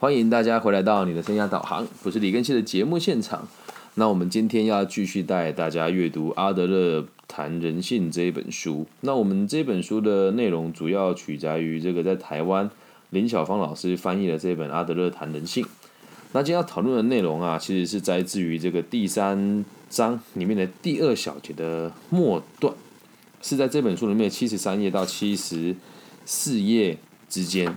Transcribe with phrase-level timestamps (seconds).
[0.00, 3.46] 欢迎大家回来到你的生涯导航，我是李根熙的节目现场。
[3.96, 8.86] 那我们今天要继续带大家阅读阿德勒谈人性这一本书。
[9.02, 12.70] 那我们这本书的内容主要取材于这个在台湾
[13.10, 15.62] 林小芳老师翻译的这本《阿德勒谈人性》。
[16.32, 22.72] 那今天要讨论的内容啊，其实是摘自于这个第三章里面的第二小节的末段，
[23.42, 25.76] 是在这本书里面七十三页到七十
[26.24, 26.96] 四页
[27.28, 27.76] 之间。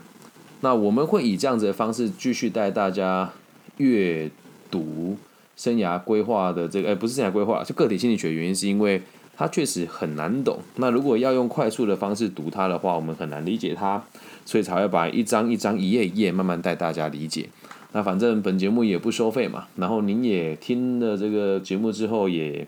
[0.64, 3.30] 那我们会以这样子的方式继续带大家
[3.78, 4.32] 阅
[4.72, 5.18] 读
[5.58, 8.32] 生涯规划的这个，哎，不是生涯规划，就个体心理学。
[8.32, 9.02] 原因是因为
[9.36, 10.60] 它确实很难懂。
[10.78, 14.02] 那如果要用快速的方式读它的话，我们很难理解它，
[14.46, 17.50] 所以才会把一章一章、一页一页慢慢带大家理解。
[17.92, 22.66] 那反正本节目也不收费嘛，然后您也听了这个节目之后，也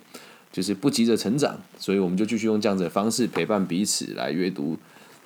[0.52, 4.78] 就是不急着成长，所以我们就继续用这样子的方式陪伴彼此来阅读。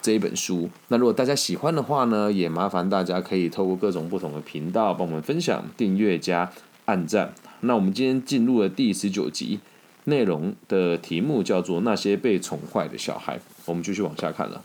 [0.10, 6.52] 这本书，那如果大家喜欢的话呢，也麻烦大家可以透过各种不同的频道帮我们分享、订阅加
[6.86, 7.32] 按赞。
[7.60, 9.60] 那我们今天进入了第十九集，
[10.06, 13.38] 内容的题目叫做《那些被宠坏的小孩》。
[13.66, 14.64] 我们继续往下看了。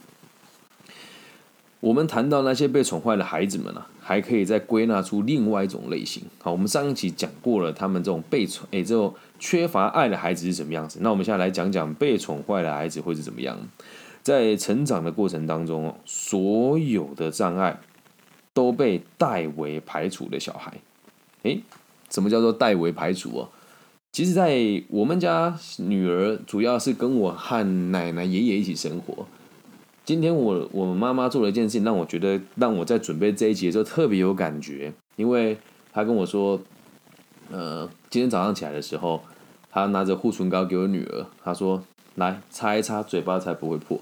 [1.81, 6.23] 我们谈到那些被宠坏的孩子们呢，还可以再归纳出另外一种类型。
[6.41, 11.01] 好，我们上一期讲过了，他们这种被宠，诶，这种缺乏爱的孩子是什么样子？
[11.03, 13.59] 那我们现在来讲讲被宠坏的孩子会是怎么样。
[14.25, 17.79] 在成长的过程当中哦，所有的障碍
[18.55, 20.73] 都被代为排除的小孩，
[21.43, 21.61] 诶，
[22.11, 23.49] 什么叫做代为排除哦？
[24.13, 29.27] 其实，在我们家女儿主要是跟我和奶奶、爷爷一起生活。
[30.05, 35.59] 今天我我妈妈做了一件事情，让我觉得让我在准备这一集的时候特别有感觉，因为
[35.93, 36.61] 她跟我说，
[37.51, 39.23] 呃，今天早上起来的时候，
[39.71, 41.83] 她拿着护唇膏给我女儿，她说
[42.17, 44.01] ：“来擦一擦，嘴巴才不会破。”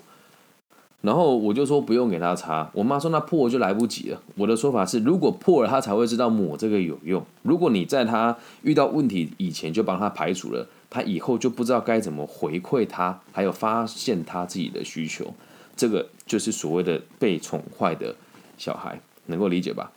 [1.02, 4.22] 然后我就说不用给他擦，我妈说那破就来不及了。
[4.36, 7.24] 我的说法是，如果破了，他才会知道抹这个有用。
[7.42, 15.34] 如果你在他遇到问题以前就帮他排除了，他以后就不知道该怎么回馈他，还有发现他自己的需求。
[15.74, 18.14] 这个就是所谓的被宠坏的
[18.56, 19.90] 小孩，能够理解吧？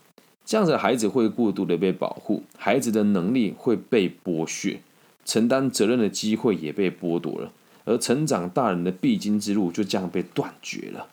[0.44, 4.80] 这样子的孩子会过度的被保护，孩子的能力会被剥削，
[5.24, 7.52] 承担责任的机会也被剥夺了。
[7.86, 11.08] 而成长大人的必经之路就这样被断绝了，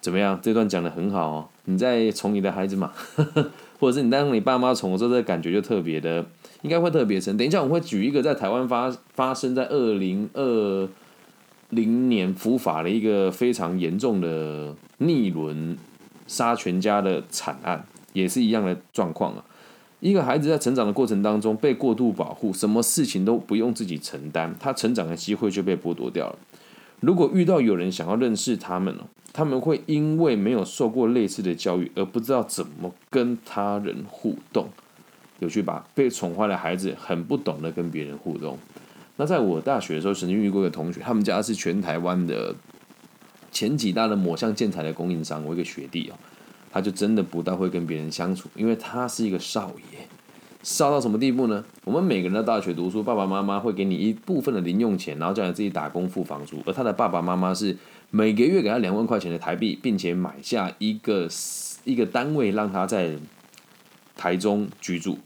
[0.00, 0.38] 怎么样？
[0.42, 1.48] 这段讲的很好哦。
[1.64, 2.92] 你在宠你的孩子嘛，
[3.80, 6.24] 或者是你当你爸妈宠的时候，这感觉就特别的，
[6.60, 7.36] 应该会特别深。
[7.38, 10.88] 等一下我会举一个在台湾发发生在二零二
[11.70, 15.76] 零年伏法的一个非常严重的逆轮
[16.26, 19.44] 杀全家的惨案，也是一样的状况啊。
[20.04, 26.38] 一个孩子在成长的过程当中被过度保护，什么事情都不用自己承担，他成长的机会就被剥夺掉了。
[27.00, 34.68] 如果遇到有人想要认识他们了，他们会因为没有受过类似的教育而不知道怎么跟他人互动。
[35.38, 35.88] 有趣吧？
[35.94, 38.58] 被宠坏的孩子很不懂得跟别人互动。
[39.16, 42.54] 那在我大学的时候，曾经遇过一个同学，他们家是全台湾的
[43.50, 46.14] 前几大的抹香建材的供应商，我一个学弟哦。
[46.74, 49.98] 他就真的不大会跟别人相处，因为他是一个少爷，
[50.64, 51.64] 少到什么地步呢？
[51.84, 57.76] 我们每个人在大学读书，爸爸妈妈会给你一部分的零用钱，然后叫你自己打工付房租，而他的爸爸妈妈是
[58.10, 61.28] 每个月给他两万块钱的台币，并且买下一个
[61.84, 63.12] 一个单位让他在
[64.16, 65.16] 台中居住。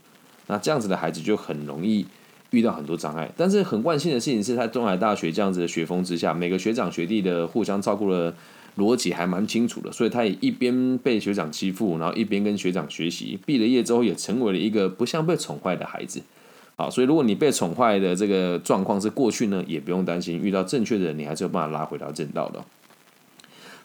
[0.45, 2.05] 那这样子的孩子就很容易
[2.51, 8.35] 遇到很多障碍，但是很万幸的事情是在中海大学这样子的学风之下，每个学长学弟的互相照顾了。
[8.79, 13.37] 逻辑还蛮清楚的，所以他也一边被学长欺负，然后一边跟学长学习。
[13.45, 16.21] 毕了业之后，也成为了一个不像被宠坏的孩子。
[16.75, 22.63] 好，所以如果你被宠坏的这个状况是过去呢，也不用担心，遇到正确的人，你还是有办法拉回到正道的。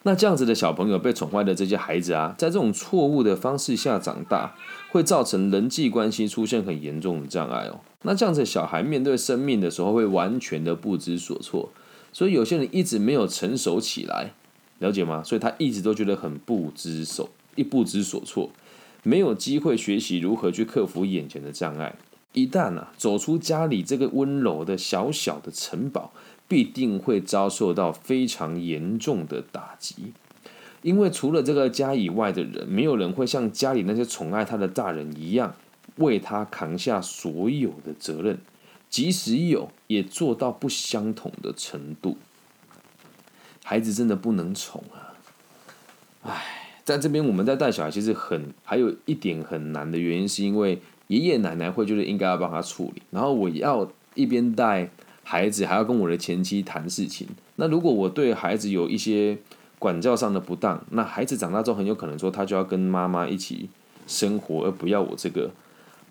[0.04, 4.54] 那这样子的小朋友被宠坏的这些孩子啊，在这种错误的方式下长大，
[4.92, 7.80] 会造成人际关系出现很严重的障碍哦。
[8.02, 11.72] 那这样子小孩面对生命的时候，会完全的不知所措。
[12.12, 14.34] 所以有些人一直没有成熟起来。
[14.84, 15.22] 了解吗？
[15.24, 18.50] 所以他一直都觉得很不知所一不知所措，
[19.02, 21.96] 没有机会学习如何去克服眼前的障碍。
[22.34, 26.12] 一旦啊走出家里这个温柔的小小的城堡，
[26.46, 30.12] 必定会遭受到非常严重的打击。
[30.82, 35.54] 因为除了这个家以外的人，没有人会像家里那些宠爱他的大人一样，
[35.96, 38.38] 为他扛下所有的责任，
[38.90, 42.18] 即使有，也做到不相同的程度。
[43.66, 45.16] 孩子真的不能宠啊！
[46.24, 54.90] 唉，在这边我们在带小孩，其实很还有一点很难的原因，是因为爷爷奶奶会觉得应该要帮他处理，然后我要一边带
[55.22, 57.26] 孩子，还要跟我的前妻谈事情。
[57.56, 59.38] 那如果我对孩子有一些
[59.78, 63.70] 管教上的不当，那孩子长大之后很有可能说他就要跟妈妈一起
[64.06, 65.50] 生活，而不要我这个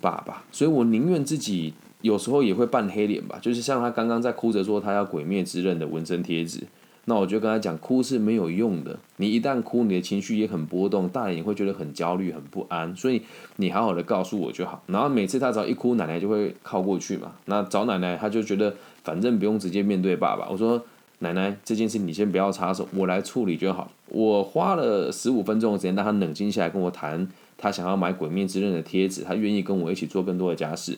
[0.02, 0.44] 爸爸。
[0.52, 6.64] 所以我宁愿自己有时候也会扮黑脸吧，就是像他刚刚在哭着说他要《鬼灭之刃》的纹身贴纸。
[7.06, 8.98] 那我就跟他讲，哭是没有用的。
[9.18, 12.96] 你一旦哭，你的情绪也很波动，大人也会觉得很焦虑、很不安。
[12.96, 13.22] 所以
[13.58, 14.82] 你好好的告诉我就好。
[14.88, 17.34] 然后每次他只要一哭，奶奶就会靠过去嘛。
[17.46, 18.74] 那找奶奶，他就觉得
[19.04, 20.48] 反正不用直接面对爸爸。
[20.50, 20.82] 我说
[21.20, 23.92] 奶奶，这件事你先不要插手，我来处理就好。
[24.08, 27.28] 我花了十五分钟的时间让他冷静下来，跟我谈
[27.58, 30.98] 他想要买《鬼灭之刃》的贴纸，他愿意跟我一起做更多的家事。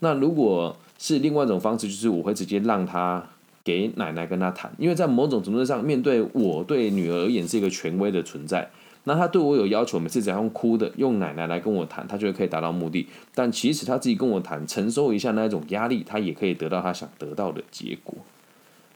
[0.00, 3.26] 那如果是另外一种方式，就是我会直接让他。
[3.66, 8.70] 给奶奶跟他谈，因为在某种程度上，面对我对女儿而言是一个权威的存在。
[9.02, 13.08] 那他对我有要求，每次只要用哭的，用奶奶来跟我谈，他就可以达到目的。
[13.34, 18.14] 但其实他自己跟我谈，承受一下那一种压力，他也可以得到他想得到的结果。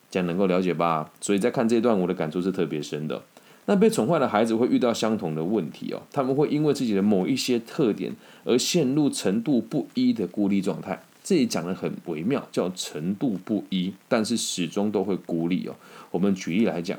[0.09, 1.11] 这样能够了解吧？
[1.21, 3.21] 所以在看这段，我的感触是特别深的。
[3.67, 8.13] 那被宠坏的孩子会遇到相同的问题哦，他们会因为自己的某一些特点
[8.45, 11.03] 而陷入程度不一的孤立状态。
[11.23, 15.77] 这里讲的很微妙，叫程度不一，但是始终都会孤立哦。
[16.11, 16.99] 我们举例来讲，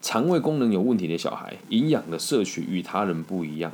[0.00, 3.72] 肠胃功能有问题的小孩，营养的摄取与他人不一样，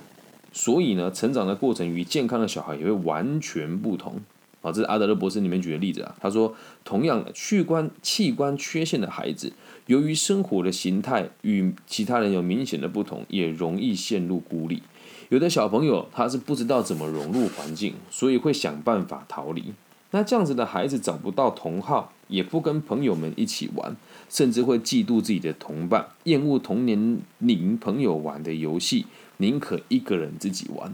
[0.52, 4.20] 所以呢，成长的过程与健康的小孩也会完全不同。
[4.62, 6.14] 啊，这是阿德勒博士里面举的例子啊。
[6.20, 6.54] 他说，
[6.84, 9.52] 同样的器官器官缺陷的孩子，
[9.86, 14.82] 由于生活的形态与其他人有明显的不同，也容易陷入孤立。
[15.30, 19.72] 有的小朋友他是不知道怎么融入环境，所以会想办法逃离。
[20.10, 23.96] 那这样子的孩子找不到同好，也不跟朋友们一起玩，
[24.28, 29.06] 甚至会嫉妒自己的同伴，厌恶同年龄朋友玩的游戏，
[29.36, 30.92] 宁可一个人自己玩。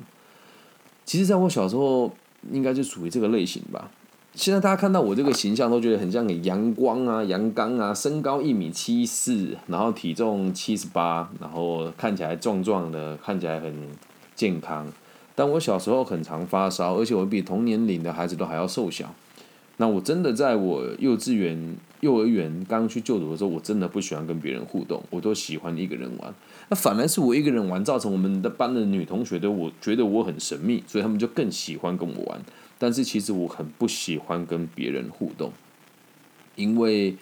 [1.06, 2.12] 其实，在我小时候，
[2.52, 3.90] 应该就属于这个类型吧。
[4.34, 13.88] 现在大家看到我这个形象，都觉得很像阳光啊、阳刚啊，身高一米七四，然后体重七十八，然后看起来壮壮的，看起来很。
[14.36, 14.86] 健康，
[15.34, 19.12] 但我小时候很常发烧，而且我比同年龄的孩子都还要瘦小。
[19.78, 26.32] 那我真的在我幼稚园、幼儿园刚去就读的时候，我真的不喜欢跟别人互动，我都喜欢一个人玩。
[26.68, 32.40] 那反而是我一个人玩，造成我们的班的女同学对我觉得我很神秘，所以他们就更喜欢跟我玩。
[32.78, 35.50] 但是其实我很不喜欢跟别人互动，
[36.54, 37.16] 因为。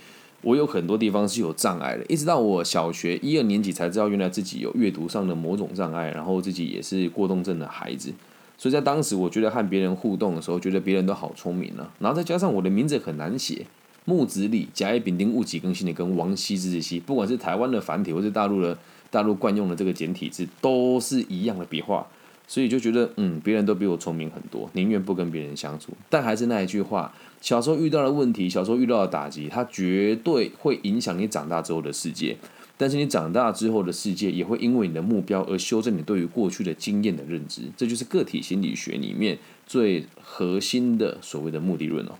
[0.44, 8.12] 我有很多地方是有障碍的，一直到我小学一二年级才知道，原来自己有阅读上的某种障碍，然后自己也是过动症的孩子。
[8.58, 11.91] 所以在当时，我觉得和别人互动的时候，觉得别人都好聪明啊。
[11.99, 13.67] 然后再加上我的名字很难写，
[14.05, 18.76] 木子李甲乙丙丁戊己庚辛的跟王羲之的羲，不管是台湾的繁体或是大陆的
[19.11, 22.06] 大陆惯用的这个简体字，都是一样的笔画。
[22.46, 25.93] 所以就觉得，嗯，别人都比我聪明很多，宁愿不跟别人相处。
[26.11, 32.37] 但还是那一句话，小时候遇到的问题，小时候遇到的打击，它绝对会影响你长大之后的世界。
[32.76, 37.62] 但是你长大之后的世界，也会因为你的目标而修正你对于过去的经验的认知。
[37.76, 42.12] 这就是个体心理学里面最核心的所谓的目的论哦。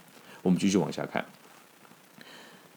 [0.43, 1.25] 我们继续往下看，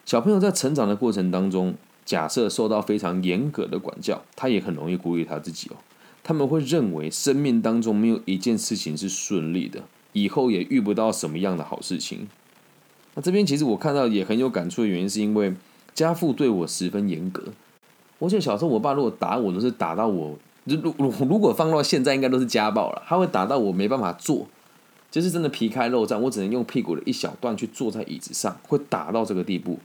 [0.06, 5.78] 小朋友在成长的过程当中，假设受到非常严格的管教，他也很容易孤立他自己哦。
[6.28, 12.28] 他们会认为生命当中没有一件事情是顺利的，以后也遇不到什么样的好事情。
[13.16, 15.54] 那这边其实我看到也很有感触的原因，是因为
[15.94, 17.46] 家父对我十分严格。
[18.20, 23.02] 我记得小时候我爸如果打我，都是打到我，如如如果放到现在，应该都是家暴了。
[23.08, 24.48] 他会打到我没办法坐，
[25.10, 29.80] 就是真的皮开肉绽，我只能用屁股的一小段去坐在椅子上，会打到这个地步。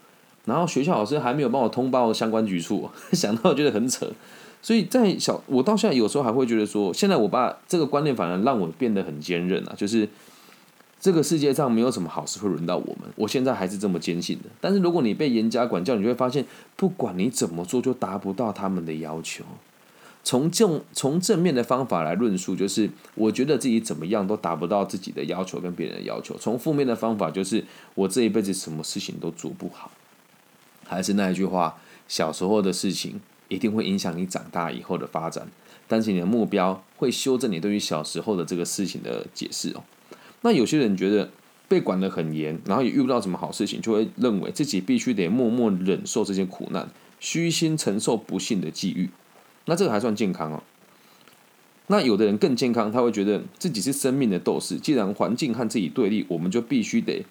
[0.44, 4.10] 然后学校老师还没有帮我通报相关局处， 想到觉得很扯。
[4.62, 10.08] 所以在小我到现在有时候还会觉得说，现在我爸这个观念反而让我变得很坚韧啊，就是
[11.00, 14.44] 这个世界上没有什么好事会轮到我们，我现在还是这么坚信的。
[14.60, 19.44] 但是如果你被严加管教，你就会发现，不管你怎么做，就达不到他们的要求。
[20.22, 26.36] 从正从正面的方法来论述，就是我觉得自己怎么样都达不到自己的要求跟别人的要求。
[26.38, 27.64] 从负面的方法，就是
[27.96, 29.90] 我这一辈子什么事情都做不好。
[30.86, 31.76] 还是那一句话，
[32.06, 33.20] 小时候的事情。
[33.52, 35.46] 一定会影响你长大以后的发展，
[35.86, 39.84] 但是你的目标会修正你对于小时候的这个事情的解释哦。
[40.40, 41.30] 那有些人觉得
[41.68, 46.88] 被管得很严，然后也遇不到什么好事情，就会认为自己必须得默默忍受这些苦难，
[47.20, 49.10] 虚心承受不幸的际遇。
[49.66, 50.62] 那这个还算健康哦。
[51.88, 57.24] 那有的人更健康，他会觉得自己是生命的斗士，既然环境和自己对立，我们就必须得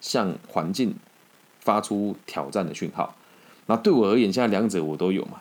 [0.00, 0.94] 向环境
[1.58, 3.16] 发出挑战的讯号。
[3.66, 5.40] 那对我而言，现在两者我都有嘛。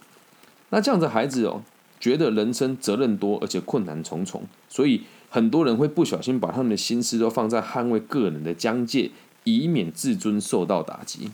[0.73, 1.61] 那这样的孩子哦，
[1.99, 9.11] 觉得人生责任多，而且困难重重，所以很多人会不小心把他们的心思都放在捍卫个人的疆界，
[9.43, 11.29] 以免自尊受到打击。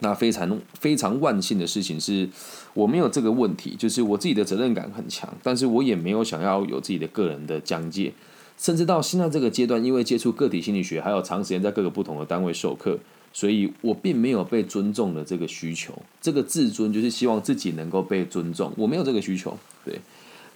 [0.00, 2.28] 那非常非常万幸的事情是，
[2.74, 8.12] 我没有这个问题，就是我自己的责任感很强，但是我也没有想要有自己的个人的疆界，
[8.58, 12.98] 甚至到现在这个阶段，因为接触个体心理学，还有长时间在各个不同的单位授课，
[13.32, 15.96] 所以我并没有被尊重的这个需求。
[16.20, 19.56] 这个自尊就是希望自己能够被尊重，我没有这个需求。
[19.84, 19.98] 对，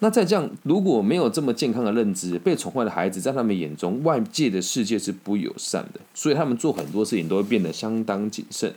[0.01, 8.75] 那在这样如果没有这么健康的认知，被宠坏的孩子在他们眼中，外界的世界是不友善的，所以他们做很多事情都会变得相当谨慎。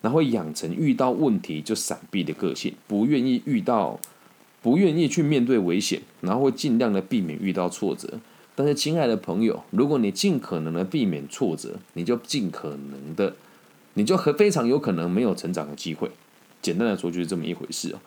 [0.00, 3.98] 然后养成遇到问题就闪避的个性，不愿意遇到，
[4.60, 8.20] 不愿意去面对危险，然后会尽量的避免遇到挫折。
[8.56, 13.34] 但是，亲爱的朋友，如果你尽可能的避免挫折，你就尽可能的，
[13.94, 16.10] 你就很非常有可能没有成长的机会。
[16.62, 17.98] 简单来说，就是这么一回事哦。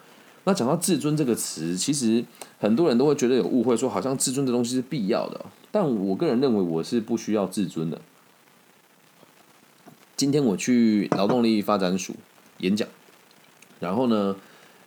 [0.45, 2.23] 那讲到自尊这个词，其实
[2.59, 5.45] 很多人都会觉得有误会，说好像自尊这东西是必要的。
[5.69, 7.99] 但我个人认为，我是不需要自尊的。
[10.15, 12.15] 今天我去劳动力发展署
[12.59, 12.87] 演讲，
[13.81, 14.37] 然后呢，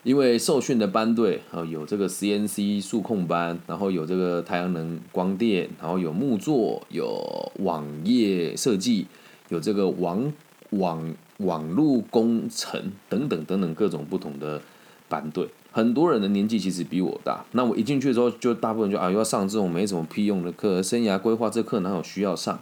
[0.02, 9.06] 因为受训的班队啊有这个 CNC 数控班，然后有这个太阳能光电，然后有木作，有网页设计，
[9.50, 10.32] 有这个网
[10.70, 14.62] 网网络工程等等等等各种不同的
[15.08, 17.44] 班队，很多人的年纪其实比我大。
[17.52, 22.58] 那我一进去之后，就大部分就啊要上这种没什么屁用的课，生涯规划这课哪有需要上？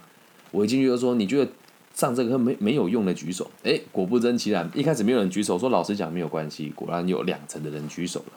[0.51, 1.51] 我一进去就说，你觉得？
[1.99, 8.31] 上这个课没没有用的举手，哎，果不真其然，一开始没有人举手，说老师讲没有关系，果然有两成的人举手了。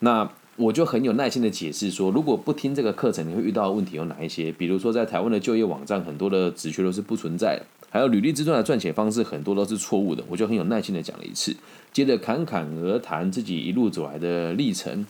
[0.00, 4.52] 那我就很有耐心的解释说，如果不听这个课程，你会遇到的问题有哪一些？
[4.52, 10.22] 比如说，在台湾的就业网站，很多的职缺都是不存在的，还有履历之中的赚钱方式，很多都是错误的。
[10.28, 11.56] 我就很有耐心的讲了一次，
[11.90, 15.06] 接着侃侃而谈自己一路走来的历程，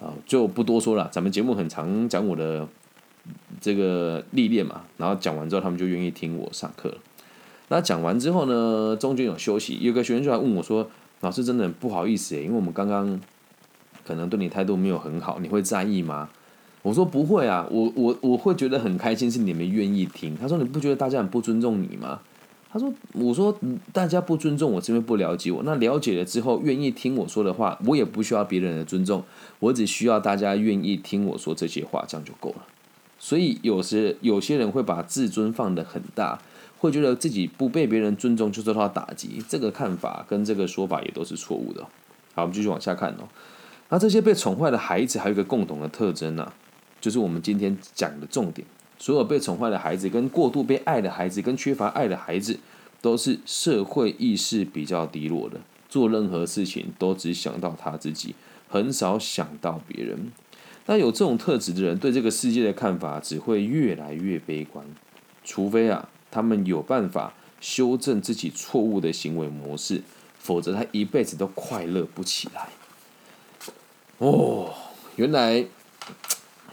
[0.00, 1.08] 啊，就不多说了。
[1.12, 2.66] 咱们节目很常讲我的。
[3.64, 6.96] 这个历练嘛，然后讲完之后，他们就愿意听我上课了。
[7.68, 10.86] 那讲完之后呢，中间有休息，有个学生就来问我说
[11.22, 13.18] ：“老师，真的不好意思诶，因为我们刚刚
[14.06, 16.28] 可能对你态度没有很好，你会在意吗？”
[16.84, 22.20] 我说：“不会啊，我我我会觉得很开心，是你们愿意听。”他说：“你不觉得大家很不尊重你吗？”
[22.70, 23.56] 他说：“我说
[23.94, 25.62] 大家不尊重我，是因为不了解我。
[25.64, 29.24] 那了解了之后，愿意听我说的话，我也不需要别人的尊重，
[29.60, 32.66] 我只需要大家愿意听我说这些话，这样就够了。”
[33.24, 36.38] 所以有时有些人会把自尊放得很大，
[36.76, 39.42] 会觉得自己不被别人尊重就受到打击。
[39.48, 41.80] 这个看法跟这个说法也都是错误的。
[42.34, 43.26] 好，我们继续往下看哦。
[43.88, 46.52] 那这些被宠坏的孩子还有一个共同的特征呢，
[47.00, 52.58] 就是我们今天讲的重点：所有被宠坏的孩子、跟过度被爱的孩子、跟缺乏爱的孩子，
[53.00, 58.34] 都是社会意识比较低落的，做任何事情都只想到他自己，
[58.68, 60.30] 很少想到别人。
[60.86, 64.84] 那有这种特质的人，对这个世界的看法只会越来越悲观，
[65.44, 70.02] 除非啊，他们有办法修正自己错误的行为模式，
[70.38, 72.68] 否则他一辈子都快乐不起来。
[74.18, 74.74] 哦，
[75.16, 75.64] 原来。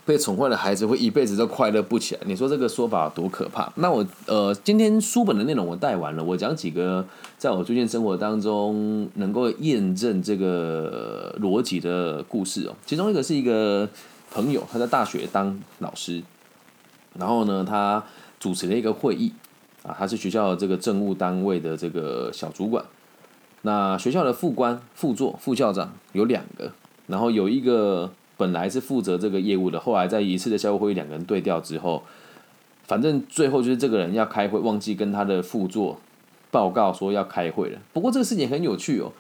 [0.04, 2.22] 被宠坏的孩子会一辈子都快乐不起来。
[2.26, 3.72] 你说这个说法多可怕？
[3.76, 7.06] 那我呃，今天书本的内容我带完了，我讲几个
[7.38, 12.74] 在我最近生活当中能够验证这个逻辑的故事哦。
[12.86, 13.88] 其中一个是一个
[14.32, 16.24] 朋友，他在大学当老师，
[17.14, 18.04] 然后呢，他
[18.40, 19.32] 主持了一个会议
[19.84, 22.84] 啊，他是学校这个政务单位的这个小主管。
[23.62, 26.72] 那学校的副官、副座、副校长有两个，
[27.06, 28.12] 然后有一个。
[28.42, 32.02] 本来是负责这个业务的，后来在一次的校务会议，两个人对调之后，
[32.86, 36.00] 反正最后就是这个人要开会，忘记跟他的副座
[36.50, 37.78] 报告说要开会了。
[37.94, 39.12] 不过这个事情很有趣哦，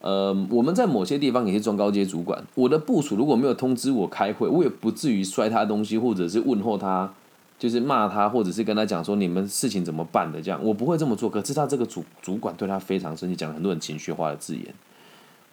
[0.00, 7.14] 呃，我们在某些地方也是中高阶主管，我的部署如果没有通知我开会，我也不至于摔他东西，或者是问候他，
[7.58, 11.30] 就是骂他，或者是跟他讲说你们事情怎么办的这样，我不会这么做。
[11.30, 14.74] 可是他这个主主管对他非常生气，讲了很多很情绪化的字眼，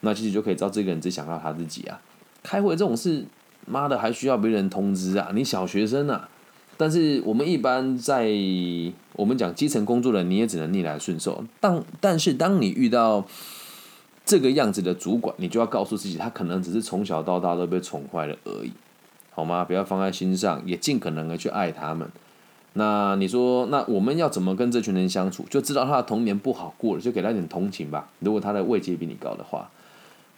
[0.00, 2.00] 那其实就可以知道这个人只想到他自己啊。
[2.44, 3.24] 开会这种事，
[3.66, 5.30] 妈的还需要别人通知啊？
[5.34, 6.28] 你小学生啊！
[6.76, 8.30] 但是我们一般在
[9.14, 11.42] 我们讲基层工作的，你也只能逆来顺受。
[11.58, 13.24] 但但是当你遇到
[14.26, 18.72] 这个样子的主管，你就要告诉自己，他可能只是从小到大都被宠坏了而已，
[19.30, 19.64] 好吗？
[19.64, 22.06] 不要放在心上，也尽可能的去爱他们。
[22.74, 25.46] 那你说，那我们要怎么跟这群人相处？
[25.48, 28.10] 就知道他的童年不好过了，就给他一点同情吧。
[28.18, 29.70] 如果他的位阶比你高的话。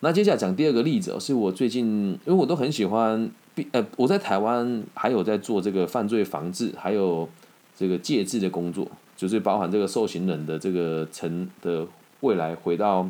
[0.00, 3.31] 那接下来讲第二个例子哦，是我最近，因为我都很喜欢，
[3.73, 7.29] 呃，我在台湾还有在做这个犯罪防治，还有
[7.75, 8.87] 这个戒治的工作，
[9.17, 11.87] 就是包含这个受刑人的这个成的
[12.21, 13.09] 未来回到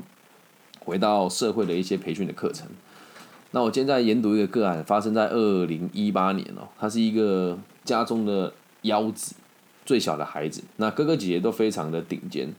[0.85, 2.69] 回到社会的一些培训的课程。
[3.51, 8.53] 那我现在研读一个个案，发生在二零一八年哦，他是一个家中的
[8.83, 9.35] 幺子，
[9.85, 12.55] 最小的孩子，那哥哥姐姐都非常的顶尖。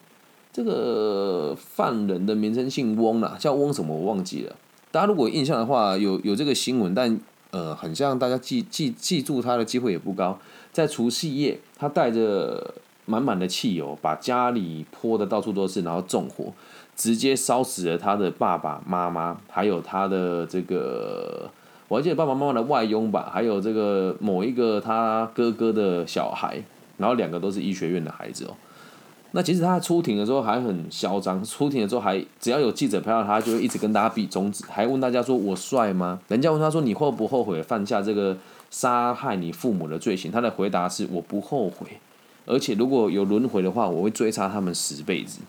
[0.57, 4.55] 这个犯人的名称姓翁啦，叫翁什么我忘记了。
[4.91, 7.19] 大家如果印象的话，有有这个新闻，但
[7.51, 10.39] 呃，很像大家记记记住他的机会也不高。
[10.71, 12.73] 在除夕夜，他带着
[13.05, 16.51] 满满的汽油，把家里泼的到处都是，然后纵火，
[16.95, 21.51] 直接烧死了他的爸爸妈妈，还有他的这个。
[21.87, 26.63] 我还记得爸爸妈妈的外佣吧，还有这个某一个他哥哥的小孩，
[26.97, 28.55] 然后两个都是医学院的孩子哦。
[29.31, 36.19] 那其实他出庭的时候还很嚣张，出庭的时候还只要有记者拍到他，就会一直跟大家比中指，还问大家说我帅吗？
[36.27, 38.37] 人家问他说你后不后悔犯下这个
[38.69, 40.31] 杀害你父母的罪行？
[40.31, 41.99] 他的回答是我不后悔，
[42.45, 45.39] 而且如果有轮回的话，我会追杀他们十辈子。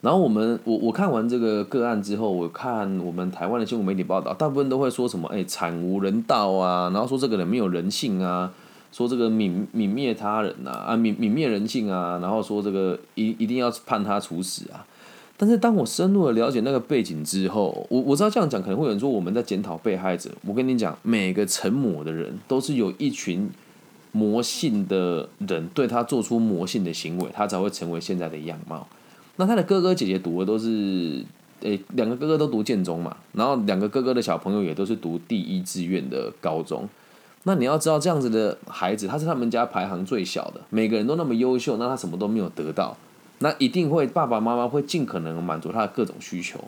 [0.00, 5.26] 然后我们我我看完这个个案之后，我看我们台湾的新闻媒体报道，大部分都会说什么？
[5.28, 6.90] 哎，惨无人道啊！
[6.92, 8.52] 然后说这个人没有人性啊，
[8.94, 14.86] 说这个泯泯灭他人呐，啊泯泯灭人性啊，然后说这个一一定要判他处死啊。
[15.36, 20.30] 但是当我深入的了解那个背景之后，我我知道这样讲可能会有人说我们在检讨被害者。
[20.46, 23.50] 我跟你讲，每个成魔的人都是有一群
[24.12, 28.86] 魔性的人对他做出魔性的行为，他才会成为现在的样貌。
[29.34, 31.24] 那他的哥哥姐姐读的都是，
[31.62, 36.88] 诶，两个哥哥都读建中嘛，然后两个哥哥的小朋友也都是读第一志愿的高中。
[37.44, 42.96] 那你要知道，这样子的孩子，他是他们家排行最小的，每个人都那么优秀，那他什么都没有得到，
[43.38, 46.58] 那一定会爸爸妈妈会尽可能满足他的各种需求。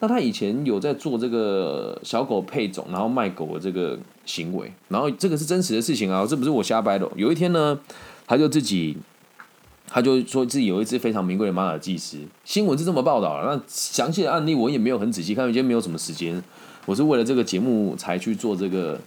[0.00, 7.08] 那他以前有在做这个小狗配种，然后卖狗的这个行为，然后这个是真实的事情啊，这不是我瞎掰的。
[7.16, 7.78] 有一天呢，
[8.26, 8.96] 他就自己。
[9.94, 12.16] 他就说自己有一只非常名贵的马尔济斯，
[12.46, 16.42] 新闻是这么报道了那详细的案例我也没有很仔细看，今天没有什么时间，
[16.86, 18.98] 我是为了这个节目才去做这个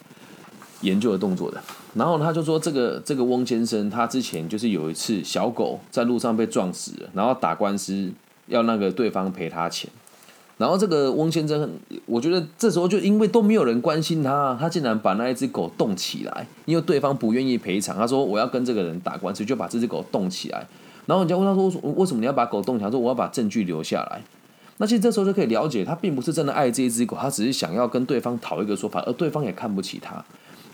[0.82, 1.62] 研究的动作的。
[1.94, 8.12] 然后他就说，这个这个翁先生，他之前就是有一次小狗在路上被撞死了，然后打官司
[8.48, 9.90] 要那个对方赔他钱。
[10.58, 11.70] 然后这个翁先生，
[12.06, 17.98] 我觉得这时候就因为都没有人关心他，他竟然把那一只狗冻起来，因为对方不愿意赔偿。
[17.98, 20.66] 他说我要跟这个人打官司，就把这只狗冻起来。
[21.06, 22.90] 然后人家问他说为什么你要把狗冻起来？
[22.90, 24.22] 说我要把证据留下来。
[24.78, 30.24] 那其实这时候就可以了解，他并不是真的爱这一只狗，他只是想要跟对方讨一个说法，而对方也看不起他。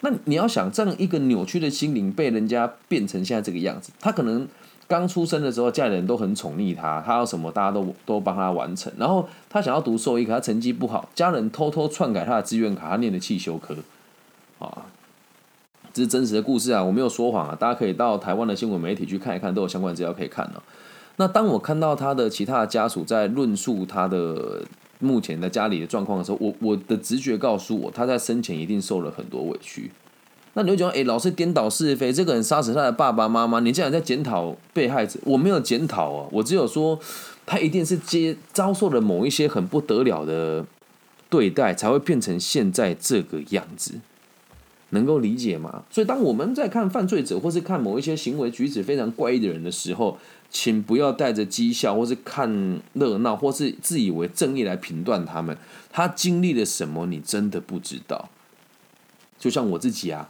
[0.02, 4.48] 那你要想这样一个扭曲的心灵被人家变成现在这个样子，他可能。
[4.88, 8.92] 刚出生的时候，家里人都很宠溺他，他要什么大家都都帮他完成。
[8.98, 13.74] 然后他想要读兽医，可他成绩不好，家人偷偷篡改他的志愿卡，他念的汽修科。
[14.60, 14.88] 啊，
[15.94, 20.62] 这是真实的故事啊，我没有说谎啊，大家可以到台湾的新闻媒体去看一看，都有相关资料可以看哦。
[21.16, 24.62] 那当我看到他的其他的家属在论述他的
[25.02, 29.92] 目前的家里的状况的时候，我我的直觉告诉我，他在生前一定受了很多委屈。
[30.54, 35.18] 那你会觉得，哎，老是颠倒是非，这个人杀死他的爸爸妈妈，你竟然在检讨被害者？
[35.24, 37.00] 我没有检讨啊，我只有说，
[37.46, 40.66] 他一定是接遭受了某一些很不得了的
[41.30, 44.02] 对待，才会变成现在这个样子，
[44.90, 45.84] 能够理解吗？
[45.90, 50.18] 所以，当我们在看犯罪者，或是看某一些行为举止非常怪异的人的时候，
[50.52, 55.58] 请不要带着讥笑，或是看热闹，或是自以为正义来评断他们。
[55.90, 58.30] 他经历了什么，你真的不知道。
[59.40, 60.30] 就像我自己啊。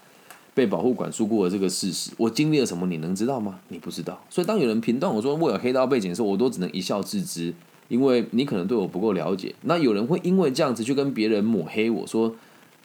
[0.53, 2.85] 被保护管束过的这个事实，我经历了什么？
[2.85, 3.61] 你能知道吗？
[3.69, 4.21] 你不知道。
[4.29, 7.53] 所以当有人评断我说我有黑道背景的时候，我都只能一笑置之，
[7.87, 9.55] 因为你可能对我不够了解。
[9.61, 12.35] 那有人会因为这样子去跟别人抹黑我说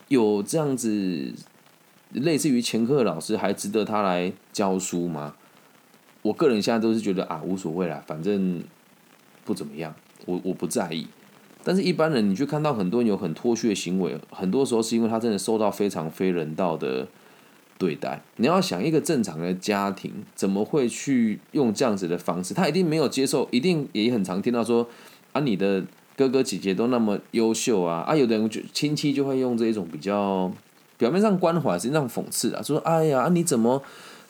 [0.06, 1.34] 有这样子
[2.12, 5.34] 类似于前科老师还值得他来教书吗？
[6.26, 8.62] 我个人现在都是觉得啊无所谓啦，反正
[9.44, 11.06] 不怎么样，我我不在意。
[11.62, 17.06] 但是一般人，你去看到很多人有很脱序的行为，很多时候是因为他真的受到非常非人道的。
[17.78, 22.54] 对待你要想一个正常的家庭怎么会去用这样子的方式？
[22.54, 24.88] 他一定没有接受，一定也很常听到说
[25.34, 25.84] 啊，你的
[26.16, 30.50] 哥哥姐姐都那么优秀啊啊，有的人就亲戚就会用这一种比较
[30.96, 33.82] 表面上关怀，实际上讽刺啊，说哎呀，你怎么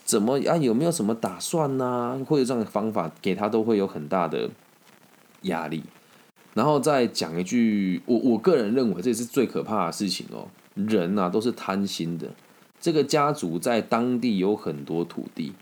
[0.06, 2.18] 怎么啊，有没有什么打算呢？
[2.26, 4.48] 或者这样的方法给他都会有很大的
[5.42, 5.82] 压力。
[6.54, 12.28] 然后再讲一句，我我个人认为这是最可怕的事情哦，人呐都是贪心的。
[12.80, 15.52] 这个家族在当地有很多土地，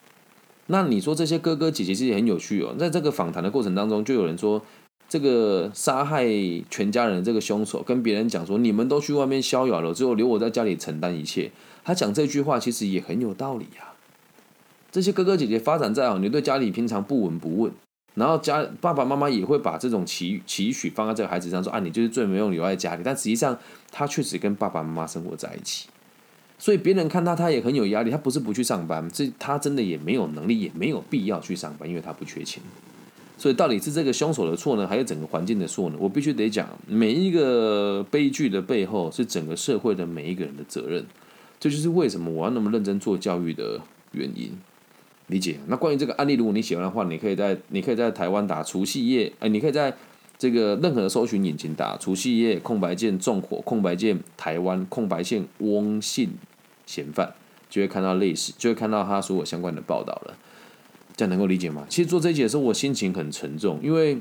[0.67, 2.75] 那你说这些哥哥姐姐其实很有趣哦。
[2.79, 4.63] 在这个访谈的过程当中，就有人说，
[5.09, 6.27] 这个杀害
[6.69, 11.51] 全家人的这个凶手跟别人讲说，你们都去外面逍遥了，只有留我在家里承担一切。
[11.83, 13.94] 他讲这句话其实也很有道理呀。
[14.95, 17.73] 这些哥哥姐姐发展再好，你对家里平常不闻不问，
[18.15, 23.03] 然后家爸爸妈妈也会把这种期期许放在这个孩子上，说啊，你就是最没用，留在家里。
[23.05, 23.59] 但实际上，
[23.91, 25.89] 他确实跟爸爸妈妈生活在一起。
[26.61, 28.11] 所以别人看他，他也很有压力。
[28.13, 32.63] 他不是不去上班，这他真的也没有能力，也没有必要去上班，因为他不缺钱。
[33.37, 35.97] 所以到底是这个凶手的错呢，还是整个环境的错呢？
[35.99, 41.05] 我必须得讲，每一个悲剧的背后是整个社会的每一个人的责任。
[41.59, 43.81] 这就是为什么我要那么认真做教育的
[44.13, 44.53] 原因。
[45.29, 45.59] 理解？
[45.69, 49.95] 那关于这个案例，如果你喜欢的话，你可以在你可以在台湾打除夕夜，哎，你可以在
[50.37, 56.33] 这个任何的搜寻引擎打除夕夜空白键纵火空白键台湾空白键翁姓
[56.85, 57.33] 嫌犯，
[57.71, 60.37] 就会看到类似，就会看到他所有相关的报道了。
[61.17, 61.87] 这样能够理解吗？
[61.89, 64.19] 其实做这一节的时候，我心情很沉重，因为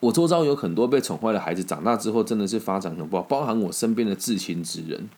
[0.00, 5.08] 我周遭有很多被宠坏的孩子，长大之后真的是发展很不好，包含我身边的至亲之人。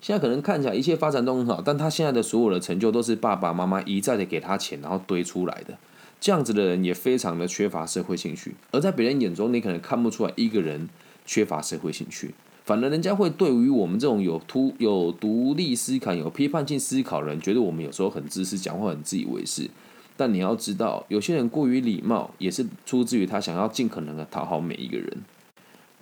[0.00, 5.76] 现在可能看起来一切发展都很好，但他现在的所有的成就都是爸爸妈妈一再的给他钱，然后堆出来的。
[6.20, 10.88] 这样子的人也非常的缺乏社会兴趣，而在别人眼中，你可能看不出来一个人
[11.24, 12.34] 缺乏社会兴趣，
[12.64, 19.70] 反而人家会对于我们这种有突有独立思考、有批判性思考的人，觉得我们有时候很自私，讲话很自以为是。
[20.16, 25.22] 但你要知道，有些人过于礼貌，也是出自于他想要尽可能的讨好每一个人，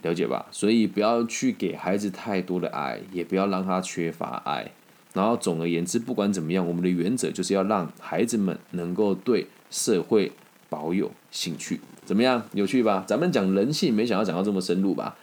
[0.03, 0.47] 了解吧？
[0.51, 4.71] 所以不要去给孩子太多的爱，也不要让他缺乏爱。
[5.15, 10.31] 然后总而言之，不管怎么样，我们的原则就是要让孩子们能够对社会
[10.69, 11.81] 保有兴趣。
[12.05, 12.43] 怎么样？
[12.53, 13.05] 有趣吧？
[13.07, 15.17] 咱们讲人性，没想到讲到这么深入吧？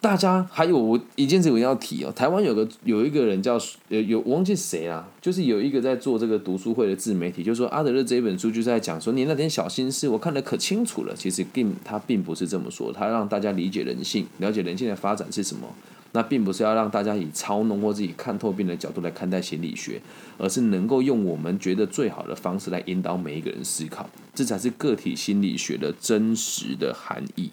[0.00, 3.58] 大家还有我一件事我要提哦，台湾有个有一个人叫
[3.88, 15.66] 有有忘记谁啦，就是有一个在做这个读书会的自媒体，就说阿德勒这一本书就是在讲说你那点小心思我看得可清楚了，其实并他并不是这么说，他让大家理解人性，了解人性的发展是什么，
[16.12, 20.00] 那并不是要让大家以操弄或自己看透病的角度来看待心理学，
[20.38, 27.50] 而是能够用我们觉得最好的方式来引导每一个人思考，这才是个体心理学的真实的含义。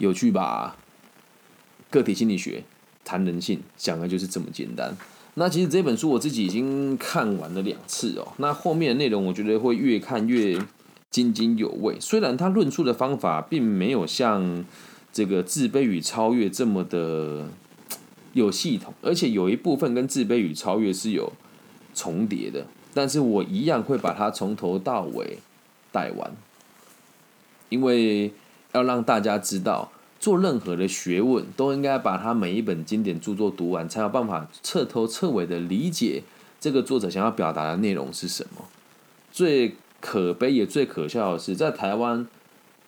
[0.00, 0.76] 有趣吧？
[1.90, 2.64] 个体心理学
[3.04, 4.96] 谈人性，讲的就是这么简单。
[5.34, 8.32] 那其实这本书我自己已经看完了两次哦。
[8.38, 10.58] 那后面的内容我觉得会越看越
[11.10, 11.98] 津津有味。
[12.00, 14.64] 虽然他论述的方法并没有像
[15.12, 17.50] 这个自卑与超越这么的
[18.32, 21.30] 有系统，而且有一部分跟自卑与超越是有
[21.94, 25.38] 重叠的，但是我一样会把它从头到尾
[25.92, 26.32] 带完，
[27.68, 28.32] 因为。
[28.72, 36.22] 要让大家知道，做任何的学问都应该把他每一本经典著作读完，才有办法彻头彻尾的理解
[36.60, 38.64] 这个作者想要表达的内容是什么。
[39.32, 42.26] 最可悲也最可笑的是，在台湾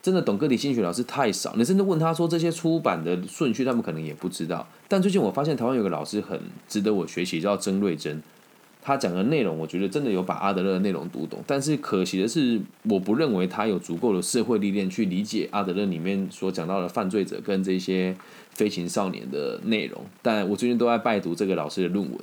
[0.03, 4.67] 真的懂个体心理学老师太少，你甚至问他说这些出版的顺序，他们可能也不知道。
[4.89, 8.23] 但最近我发现台湾有个老师很值得我学习，叫曾瑞珍。
[8.85, 18.13] 他讲的内容，我觉得真的有把阿德勒的内容读懂，但是可惜的是，我不认为他有足够的社会历练去理解阿德勒里面所讲到的犯罪者跟这些
[18.51, 20.03] 飞行少年的内容。
[20.21, 22.19] 但我最近都在拜读这个老师的论文，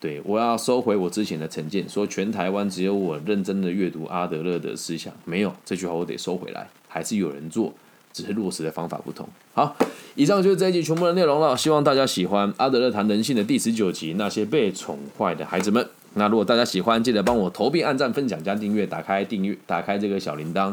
[0.00, 7.72] 对我要收回我之前的成见，说全台湾只有我认真的阅读阿德勒的思想，没有这句话我得收回来，还是有人做。
[8.14, 9.28] 只是落实的方法不同。
[9.52, 9.76] 好，
[10.14, 11.54] 以上就是这一集全部的内容了。
[11.56, 15.86] 希望大家喜欢阿德勒谈人性的第十九集，那些被宠坏的孩子们。
[16.14, 20.72] 那如果大家喜欢，记得帮我投币、按赞、分享、加订阅，打开订阅，打开这个小铃铛。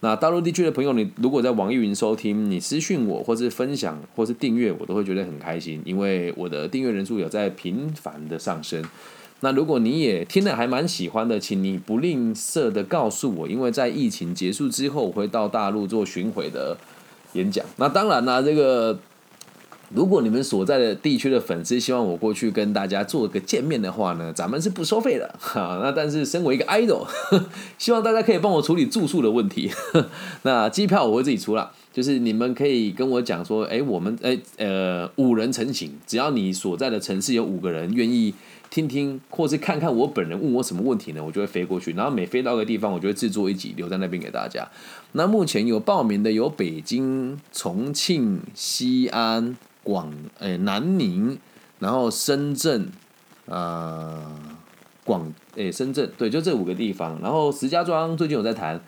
[0.00, 8.84] 那大陆地区的朋友，你如果在网易云收听，你私讯我，或是分享，或是订阅，我都会觉得很开心，因为我的订阅人数有在频繁的上升。
[9.40, 16.76] 那如果你也听了还蛮喜欢的，请你不吝啬的告诉我，因为在疫情结束之后，我会到大陆做巡回的
[17.34, 17.64] 演讲。
[17.76, 18.98] 那当然啦，这个
[19.94, 25.32] 如果你们所在的地区的粉丝希望我过去跟大家做个见面的话呢，咱们是不收费的。
[25.38, 27.06] 哈，那但是身为一个 idol，
[27.76, 29.70] 希望大家可以帮我处理住宿的问题。
[30.42, 38.34] 那机票我会自己出了，就是你们可以跟我讲说，哎，我们哎呃五人成行，只要你所在的城市有五个人愿意。
[38.76, 41.24] 听听，或是看看我本人问我什么问题呢？
[41.24, 44.68] 我就会飞过去，然后每飞到个地方，我就会制作一集留在那边给大家。
[45.12, 51.38] 那目前有报名的有北京、重庆、西安、广诶南宁，
[51.78, 52.88] 然后深圳，
[53.46, 54.22] 呃
[55.04, 57.18] 广诶深圳，对，就这五个地方。
[57.22, 58.78] 然后石家庄最近有在谈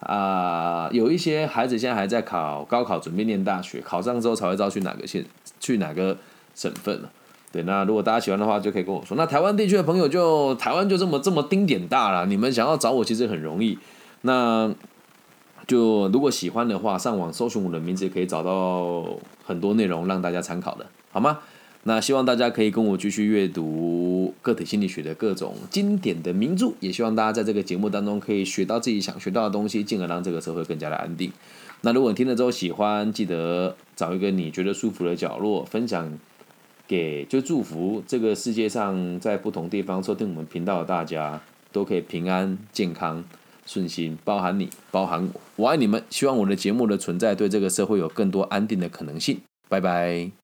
[0.00, 5.22] 啊，有一些孩子现在还在考高考，准备念大学，考上之后才会知道去哪个县、
[5.60, 6.16] 去哪个
[6.54, 7.12] 省份了。
[7.54, 9.16] 对，那如果大家喜欢的话，就可以跟我说。
[9.16, 13.78] 那台湾地区的朋友，就台湾就这么这么丁点大了，你们想要找我其实很容易。
[14.22, 14.74] 那
[15.64, 19.06] 就如果喜欢的话，上网搜寻我的名字，可以找到
[19.44, 21.38] 很多内容让大家参考的，好吗？
[21.84, 31.30] 那希望大家可以跟我继续阅读个体心理学的各种经典的名著，也希望大家在这个节目当中可以学到自己想学到的东西，进而让这个社会更加的安定。
[31.82, 36.18] 那如果你听了之后喜欢，记得找一个你觉得舒服的角落分享。
[36.86, 41.40] 给就祝福这个世界上在不同地方收听我们频道的大家
[41.72, 43.24] 都可以平安健康，
[43.66, 46.02] 顺心，包含你，包含我，我爱你们。
[46.10, 49.40] 希望我的节目的存在对这个社会有更多安定的可能性。
[49.68, 50.43] 拜拜。